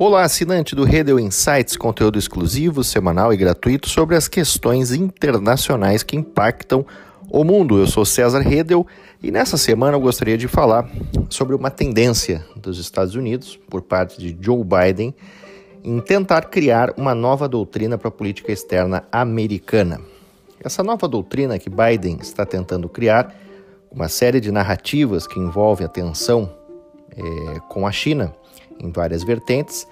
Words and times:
Olá, 0.00 0.22
assinante 0.22 0.76
do 0.76 0.84
Redel 0.84 1.18
Insights, 1.18 1.76
conteúdo 1.76 2.20
exclusivo, 2.20 2.84
semanal 2.84 3.32
e 3.32 3.36
gratuito 3.36 3.88
sobre 3.88 4.14
as 4.14 4.28
questões 4.28 4.92
internacionais 4.92 6.04
que 6.04 6.14
impactam 6.16 6.86
o 7.28 7.42
mundo. 7.42 7.76
Eu 7.76 7.86
sou 7.88 8.04
César 8.04 8.38
Redel 8.38 8.86
e 9.20 9.32
nessa 9.32 9.56
semana 9.56 9.96
eu 9.96 10.00
gostaria 10.00 10.38
de 10.38 10.46
falar 10.46 10.88
sobre 11.28 11.56
uma 11.56 11.68
tendência 11.68 12.46
dos 12.54 12.78
Estados 12.78 13.16
Unidos, 13.16 13.58
por 13.68 13.82
parte 13.82 14.20
de 14.20 14.38
Joe 14.40 14.62
Biden, 14.62 15.12
em 15.82 15.98
tentar 15.98 16.42
criar 16.42 16.94
uma 16.96 17.12
nova 17.12 17.48
doutrina 17.48 17.98
para 17.98 18.06
a 18.06 18.12
política 18.12 18.52
externa 18.52 19.02
americana. 19.10 20.00
Essa 20.62 20.84
nova 20.84 21.08
doutrina 21.08 21.58
que 21.58 21.68
Biden 21.68 22.18
está 22.22 22.46
tentando 22.46 22.88
criar, 22.88 23.34
uma 23.90 24.08
série 24.08 24.38
de 24.38 24.52
narrativas 24.52 25.26
que 25.26 25.40
envolve 25.40 25.82
a 25.82 25.88
tensão 25.88 26.56
é, 27.18 27.60
com 27.68 27.86
a 27.86 27.92
China, 27.92 28.34
em 28.78 28.90
várias 28.90 29.24
vertentes, 29.24 29.86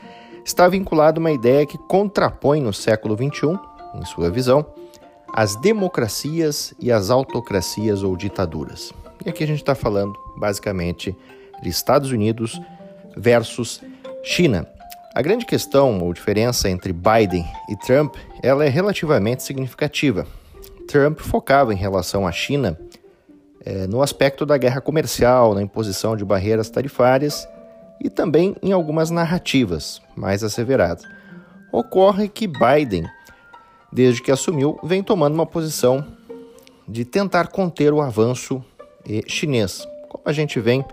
está 0.45 0.69
vinculado 0.69 1.19
uma 1.19 1.33
ideia 1.33 1.67
que 1.67 1.77
contrapõe 1.77 2.61
no 2.61 2.73
século 2.73 3.17
XXI, 3.17 3.59
em 3.95 4.05
sua 4.05 4.31
visão, 4.31 4.65
as 5.33 5.57
democracias 5.57 6.73
e 6.79 6.93
as 6.93 7.11
autocracias 7.11 8.03
ou 8.03 8.17
ditaduras. 8.17 8.93
E 9.25 9.29
aqui 9.29 9.43
a 9.43 9.47
gente 9.47 9.59
está 9.59 9.75
falando, 9.75 10.17
basicamente, 10.37 11.17
de 11.63 11.69
Estados 11.69 12.11
Unidos 12.13 12.61
versus 13.17 13.83
China. 14.23 14.67
A 15.15 15.23
grande 15.23 15.45
questão 15.45 15.99
ou 15.99 16.13
diferença 16.13 16.71
entre 16.71 16.93
Biden 16.93 17.45
e 17.69 17.77
Trump, 17.77 18.15
ela 18.43 18.65
é 18.65 18.69
relativamente 18.69 19.43
significativa. 19.43 20.27
Trump 20.87 21.21
focava 21.21 21.73
em 21.73 21.77
relação 21.77 22.27
à 22.27 22.33
China 22.33 22.79
é, 23.67 23.85
no 23.89 24.01
aspecto 24.01 24.47
da 24.47 24.57
guerra 24.57 24.81
comercial, 24.81 25.53
na 25.53 25.61
imposição 25.61 26.17
de 26.17 26.25
barreiras 26.25 26.71
tarifárias 26.71 27.49
e 28.01 28.09
também 28.09 28.55
em 28.63 28.71
algumas 28.71 29.11
narrativas 29.11 30.01
mais 30.15 30.45
asseveradas. 30.45 31.05
Ocorre 31.73 32.29
que 32.29 32.47
Biden, 32.47 33.05
desde 33.93 34.23
que 34.23 34.31
assumiu, 34.31 34.79
vem 34.85 35.03
tomando 35.03 35.35
uma 35.35 35.45
posição 35.45 36.07
de 36.87 37.05
tentar 37.05 37.49
conter 37.49 37.93
o 37.93 38.01
avanço 38.01 38.65
eh, 39.09 39.23
chinês, 39.27 39.87
como 40.09 40.23
a 40.25 40.33
gente 40.33 40.61
vem 40.61 40.85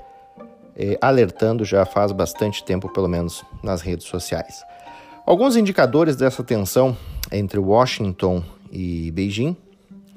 eh, 0.76 0.98
alertando 1.00 1.64
já 1.64 1.86
faz 1.86 2.12
bastante 2.12 2.64
tempo, 2.64 2.92
pelo 2.92 3.08
menos 3.08 3.44
nas 3.62 3.82
redes 3.82 4.08
sociais. 4.08 4.64
Alguns 5.28 5.56
indicadores 5.56 6.16
dessa 6.16 6.44
tensão 6.44 6.98
entre 7.32 7.60
Washington 7.60 8.44
e 8.72 9.12
Beijing 9.12 9.56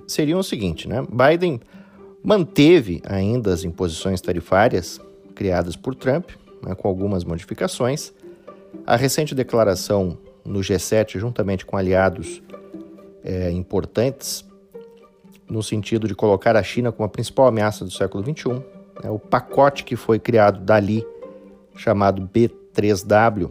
seriam 0.08 0.40
o 0.40 0.42
seguinte, 0.42 0.88
né? 0.88 1.04
Biden 1.10 1.60
manteve 2.26 3.00
ainda 3.08 3.54
as 3.54 3.62
imposições 3.62 4.20
tarifárias 4.20 5.00
criadas 5.32 5.76
por 5.76 5.94
Trump, 5.94 6.30
né, 6.60 6.74
com 6.74 6.88
algumas 6.88 7.22
modificações. 7.22 8.12
A 8.84 8.96
recente 8.96 9.32
declaração 9.32 10.18
no 10.44 10.58
G7, 10.58 11.20
juntamente 11.20 11.64
com 11.64 11.76
aliados 11.76 12.42
é, 13.22 13.52
importantes, 13.52 14.44
no 15.48 15.62
sentido 15.62 16.08
de 16.08 16.16
colocar 16.16 16.56
a 16.56 16.62
China 16.64 16.90
como 16.90 17.06
a 17.06 17.08
principal 17.08 17.46
ameaça 17.46 17.84
do 17.84 17.92
século 17.92 18.24
XXI, 18.24 18.54
né, 19.04 19.08
o 19.08 19.20
pacote 19.20 19.84
que 19.84 19.94
foi 19.94 20.18
criado 20.18 20.58
dali, 20.64 21.06
chamado 21.76 22.28
B3W, 22.28 23.50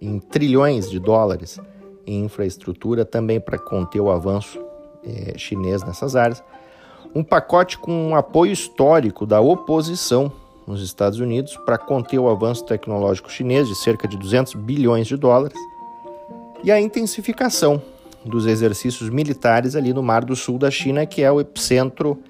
em 0.00 0.18
trilhões 0.18 0.90
de 0.90 0.98
dólares 0.98 1.60
em 2.06 2.24
infraestrutura, 2.24 3.04
também 3.04 3.38
para 3.38 3.58
conter 3.58 4.00
o 4.00 4.10
avanço 4.10 4.58
é, 5.04 5.36
chinês 5.36 5.82
nessas 5.82 6.16
áreas. 6.16 6.42
Um 7.18 7.24
pacote 7.24 7.78
com 7.78 8.10
um 8.10 8.14
apoio 8.14 8.52
histórico 8.52 9.26
da 9.26 9.40
oposição 9.40 10.30
nos 10.64 10.80
Estados 10.80 11.18
Unidos 11.18 11.56
para 11.66 11.76
conter 11.76 12.16
o 12.16 12.28
avanço 12.28 12.64
tecnológico 12.64 13.28
chinês 13.28 13.66
de 13.66 13.74
cerca 13.74 14.06
de 14.06 14.16
200 14.16 14.54
bilhões 14.54 15.08
de 15.08 15.16
dólares 15.16 15.58
e 16.62 16.70
a 16.70 16.80
intensificação 16.80 17.82
dos 18.24 18.46
exercícios 18.46 19.10
militares 19.10 19.74
ali 19.74 19.92
no 19.92 20.00
Mar 20.00 20.24
do 20.24 20.36
Sul 20.36 20.60
da 20.60 20.70
China, 20.70 21.04
que 21.06 21.20
é 21.20 21.32
o 21.32 21.40
epicentro 21.40 22.22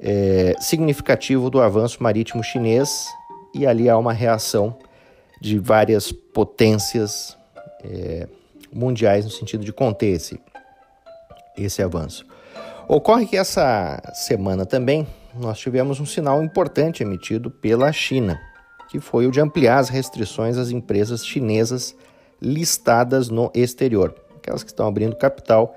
é, 0.00 0.56
significativo 0.58 1.48
do 1.48 1.60
avanço 1.60 2.02
marítimo 2.02 2.42
chinês, 2.42 3.06
e 3.54 3.68
ali 3.68 3.88
há 3.88 3.96
uma 3.96 4.12
reação 4.12 4.76
de 5.40 5.60
várias 5.60 6.10
potências 6.10 7.38
é, 7.84 8.26
mundiais 8.72 9.24
no 9.24 9.30
sentido 9.30 9.64
de 9.64 9.72
conter 9.72 10.08
esse, 10.08 10.40
esse 11.56 11.80
avanço. 11.80 12.26
Ocorre 12.88 13.26
que 13.26 13.36
essa 13.36 14.00
semana 14.14 14.64
também 14.64 15.06
nós 15.38 15.58
tivemos 15.58 16.00
um 16.00 16.06
sinal 16.06 16.42
importante 16.42 17.02
emitido 17.02 17.50
pela 17.50 17.92
China, 17.92 18.40
que 18.88 18.98
foi 18.98 19.26
o 19.26 19.30
de 19.30 19.42
ampliar 19.42 19.78
as 19.78 19.90
restrições 19.90 20.56
às 20.56 20.70
empresas 20.70 21.22
chinesas 21.24 21.94
listadas 22.40 23.28
no 23.28 23.50
exterior, 23.54 24.14
aquelas 24.34 24.62
que 24.62 24.70
estão 24.70 24.88
abrindo 24.88 25.16
capital 25.16 25.76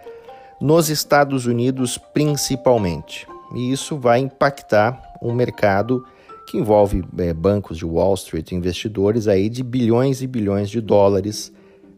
nos 0.61 0.89
Estados 0.89 1.45
Unidos 1.45 1.97
principalmente. 1.97 3.27
E 3.53 3.73
isso 3.73 3.97
vai 3.97 4.19
impactar 4.19 4.97
um 5.21 5.33
mercado 5.33 6.05
que 6.47 6.57
envolve 6.57 7.03
é, 7.17 7.33
bancos 7.33 7.77
de 7.77 7.85
Wall 7.85 8.13
Street, 8.13 8.53
investidores 8.53 9.27
aí 9.27 9.49
de 9.49 9.63
bilhões 9.63 10.21
e 10.21 10.27
bilhões 10.27 10.69
de 10.69 10.79
dólares 10.79 11.51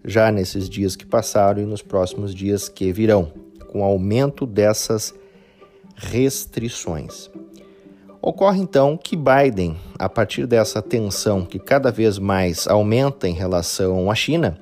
já 0.04 0.32
nesses 0.32 0.68
dias 0.68 0.96
que 0.96 1.06
passaram 1.06 1.62
e 1.62 1.66
nos 1.66 1.84
próximos 1.84 2.34
dias 2.34 2.68
que 2.68 2.92
virão, 2.92 3.32
com 3.74 3.82
o 3.82 3.84
aumento 3.84 4.46
dessas 4.46 5.16
restrições. 5.96 7.30
Ocorre 8.22 8.62
então 8.62 8.96
que 8.96 9.18
Biden, 9.18 9.76
a 10.00 10.08
partir 10.08 10.46
dessa 10.46 10.82
tensão 10.82 11.44
que 11.44 11.60
cada 11.60 11.92
vez 11.92 12.20
mais 12.20 12.68
aumenta 12.68 13.28
em 13.28 13.34
relação 13.34 14.10
à 14.10 14.16
China, 14.16 14.58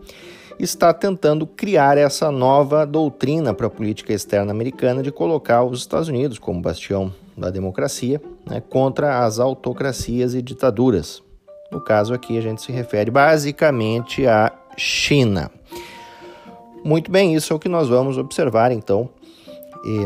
está 0.57 0.93
tentando 0.93 1.45
criar 1.45 1.97
essa 1.97 2.31
nova 2.31 2.85
doutrina 2.85 3.53
para 3.53 3.67
a 3.67 3.69
política 3.69 4.13
externa 4.13 4.51
americana 4.51 5.03
de 5.03 5.11
colocar 5.11 5.63
os 5.63 5.79
Estados 5.79 6.07
Unidos 6.07 6.39
como 6.39 6.61
bastião 6.61 7.13
da 7.37 7.49
democracia 7.49 8.21
né, 8.49 8.61
contra 8.61 9.25
as 9.25 9.39
autocracias 9.39 10.33
e 10.33 10.41
ditaduras. 10.41 11.21
No 11.71 11.81
caso 11.81 12.13
aqui, 12.13 12.37
a 12.37 12.41
gente 12.41 12.61
se 12.61 12.71
refere 12.71 13.11
basicamente 13.11 14.25
à 14.25 14.51
China. 14.77 15.51
Muito 16.83 17.11
bem, 17.11 17.35
isso 17.35 17.53
é 17.53 17.55
o 17.55 17.59
que 17.59 17.69
nós 17.69 17.89
vamos 17.89 18.17
observar 18.17 18.71
então 18.71 19.09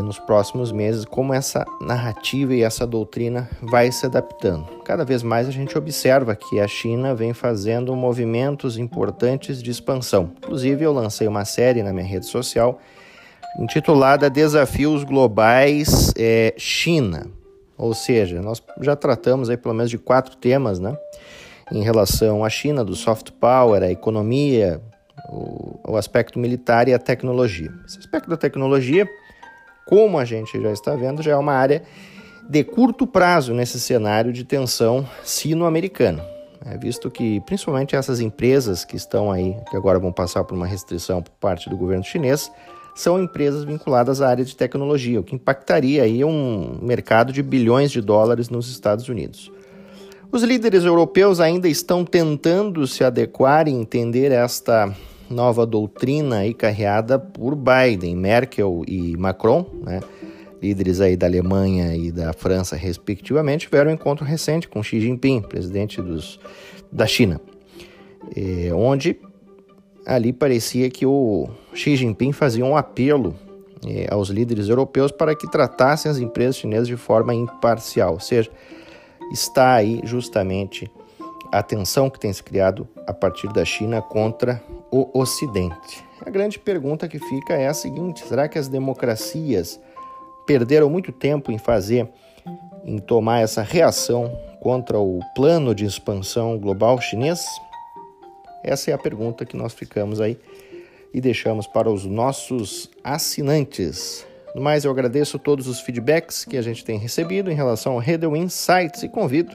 nos 0.02 0.18
próximos 0.18 0.72
meses 0.72 1.04
como 1.04 1.34
essa 1.34 1.66
narrativa 1.80 2.54
e 2.54 2.62
essa 2.62 2.86
doutrina 2.86 3.48
vai 3.60 3.92
se 3.92 4.06
adaptando. 4.06 4.64
Cada 4.84 5.04
vez 5.04 5.22
mais 5.22 5.46
a 5.46 5.50
gente 5.50 5.76
observa 5.76 6.34
que 6.34 6.58
a 6.58 6.66
China 6.66 7.14
vem 7.14 7.34
fazendo 7.34 7.94
movimentos 7.94 8.78
importantes 8.78 9.62
de 9.62 9.70
expansão. 9.70 10.32
Inclusive, 10.38 10.82
eu 10.82 10.92
lancei 10.92 11.28
uma 11.28 11.44
série 11.44 11.82
na 11.82 11.92
minha 11.92 12.06
rede 12.06 12.26
social 12.26 12.80
intitulada 13.58 14.30
Desafios 14.30 15.04
Globais 15.04 16.12
é, 16.16 16.54
China. 16.56 17.26
Ou 17.76 17.92
seja, 17.92 18.40
nós 18.40 18.62
já 18.80 18.96
tratamos 18.96 19.50
aí 19.50 19.58
pelo 19.58 19.74
menos 19.74 19.90
de 19.90 19.98
quatro 19.98 20.36
temas, 20.36 20.78
né? 20.78 20.96
Em 21.70 21.82
relação 21.82 22.44
à 22.44 22.48
China, 22.48 22.84
do 22.84 22.94
soft 22.94 23.32
power, 23.32 23.82
a 23.82 23.90
economia, 23.90 24.80
o, 25.28 25.92
o 25.92 25.96
aspecto 25.96 26.38
militar 26.38 26.88
e 26.88 26.94
a 26.94 26.98
tecnologia. 26.98 27.72
Esse 27.86 27.98
aspecto 27.98 28.28
da 28.28 28.36
tecnologia 28.36 29.08
como 29.86 30.18
a 30.18 30.24
gente 30.24 30.60
já 30.60 30.72
está 30.72 30.96
vendo, 30.96 31.22
já 31.22 31.32
é 31.32 31.36
uma 31.36 31.52
área 31.52 31.82
de 32.48 32.64
curto 32.64 33.06
prazo 33.06 33.54
nesse 33.54 33.78
cenário 33.78 34.32
de 34.32 34.44
tensão 34.44 35.08
sino-americana. 35.22 36.24
É 36.64 36.76
visto 36.76 37.08
que 37.08 37.40
principalmente 37.42 37.94
essas 37.94 38.20
empresas 38.20 38.84
que 38.84 38.96
estão 38.96 39.30
aí, 39.30 39.56
que 39.70 39.76
agora 39.76 40.00
vão 40.00 40.12
passar 40.12 40.42
por 40.42 40.56
uma 40.56 40.66
restrição 40.66 41.22
por 41.22 41.30
parte 41.34 41.70
do 41.70 41.76
governo 41.76 42.02
chinês, 42.02 42.50
são 42.96 43.22
empresas 43.22 43.62
vinculadas 43.62 44.20
à 44.20 44.28
área 44.28 44.44
de 44.44 44.56
tecnologia, 44.56 45.20
o 45.20 45.22
que 45.22 45.36
impactaria 45.36 46.02
aí 46.02 46.24
um 46.24 46.78
mercado 46.82 47.32
de 47.32 47.42
bilhões 47.42 47.92
de 47.92 48.00
dólares 48.00 48.48
nos 48.48 48.68
Estados 48.68 49.08
Unidos. 49.08 49.52
Os 50.30 50.42
líderes 50.42 50.84
europeus 50.84 51.40
ainda 51.40 51.68
estão 51.68 52.04
tentando 52.04 52.86
se 52.86 53.04
adequar 53.04 53.68
e 53.68 53.72
entender 53.72 54.32
esta 54.32 54.92
nova 55.30 55.64
doutrina 55.64 56.38
aí 56.38 56.52
carreada 56.52 57.18
por 57.18 57.54
Biden, 57.54 58.16
Merkel 58.16 58.82
e 58.86 59.16
Macron, 59.16 59.66
né? 59.82 60.00
líderes 60.60 61.00
aí 61.00 61.16
da 61.16 61.26
Alemanha 61.26 61.94
e 61.94 62.10
da 62.10 62.32
França, 62.32 62.76
respectivamente, 62.76 63.66
tiveram 63.66 63.90
um 63.90 63.94
encontro 63.94 64.24
recente 64.24 64.68
com 64.68 64.82
Xi 64.82 65.00
Jinping, 65.00 65.42
presidente 65.42 66.00
dos, 66.02 66.40
da 66.90 67.06
China, 67.06 67.40
é, 68.34 68.72
onde 68.74 69.16
ali 70.04 70.32
parecia 70.32 70.90
que 70.90 71.04
o 71.06 71.48
Xi 71.74 71.96
Jinping 71.96 72.32
fazia 72.32 72.64
um 72.64 72.76
apelo 72.76 73.34
é, 73.86 74.06
aos 74.10 74.28
líderes 74.28 74.68
europeus 74.68 75.12
para 75.12 75.34
que 75.34 75.48
tratassem 75.50 76.10
as 76.10 76.18
empresas 76.18 76.56
chinesas 76.56 76.88
de 76.88 76.96
forma 76.96 77.34
imparcial, 77.34 78.14
ou 78.14 78.20
seja, 78.20 78.50
está 79.30 79.74
aí 79.74 80.00
justamente 80.04 80.90
a 81.52 81.62
tensão 81.62 82.10
que 82.10 82.18
tem 82.18 82.32
se 82.32 82.42
criado 82.42 82.88
a 83.06 83.12
partir 83.12 83.52
da 83.52 83.64
China 83.64 84.02
contra 84.02 84.62
o 84.90 85.08
Ocidente. 85.18 86.04
A 86.24 86.30
grande 86.30 86.58
pergunta 86.58 87.08
que 87.08 87.18
fica 87.18 87.54
é 87.54 87.66
a 87.66 87.74
seguinte: 87.74 88.26
será 88.26 88.48
que 88.48 88.58
as 88.58 88.68
democracias 88.68 89.80
perderam 90.46 90.88
muito 90.88 91.12
tempo 91.12 91.52
em 91.52 91.58
fazer, 91.58 92.08
em 92.84 92.98
tomar 92.98 93.40
essa 93.40 93.62
reação 93.62 94.30
contra 94.60 94.98
o 94.98 95.20
plano 95.34 95.74
de 95.74 95.84
expansão 95.84 96.58
global 96.58 97.00
chinês? 97.00 97.44
Essa 98.62 98.90
é 98.90 98.94
a 98.94 98.98
pergunta 98.98 99.44
que 99.44 99.56
nós 99.56 99.72
ficamos 99.72 100.20
aí 100.20 100.38
e 101.12 101.20
deixamos 101.20 101.66
para 101.66 101.90
os 101.90 102.04
nossos 102.04 102.90
assinantes. 103.02 104.26
No 104.56 104.62
mais, 104.62 104.86
eu 104.86 104.90
agradeço 104.90 105.38
todos 105.38 105.68
os 105.68 105.80
feedbacks 105.80 106.42
que 106.42 106.56
a 106.56 106.62
gente 106.62 106.82
tem 106.82 106.98
recebido 106.98 107.50
em 107.50 107.54
relação 107.54 107.92
ao 107.92 107.98
Redel 107.98 108.34
Insights 108.34 109.02
e 109.02 109.08
convido 109.08 109.54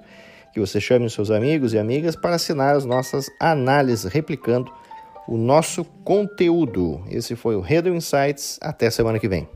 que 0.54 0.60
você 0.60 0.80
chame 0.80 1.08
os 1.08 1.14
seus 1.14 1.32
amigos 1.32 1.74
e 1.74 1.80
amigas 1.80 2.16
para 2.16 2.36
assinar 2.36 2.76
as 2.76 2.86
nossas 2.86 3.26
análises, 3.40 4.04
replicando 4.14 4.72
o 5.28 5.38
nosso 5.38 5.84
conteúdo. 6.04 7.04
Esse 7.10 7.36
foi 7.36 7.56
o 7.56 7.62
Redel 7.62 7.96
Insights. 7.96 8.60
Até 8.62 8.92
semana 8.92 9.18
que 9.18 9.28
vem. 9.28 9.50